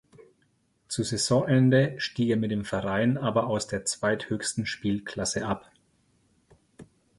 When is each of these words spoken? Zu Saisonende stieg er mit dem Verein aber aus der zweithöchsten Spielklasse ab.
Zu 0.87 1.03
Saisonende 1.03 1.93
stieg 1.99 2.29
er 2.31 2.35
mit 2.37 2.49
dem 2.49 2.65
Verein 2.65 3.19
aber 3.19 3.45
aus 3.45 3.67
der 3.67 3.85
zweithöchsten 3.85 4.65
Spielklasse 4.65 5.45
ab. 5.45 5.69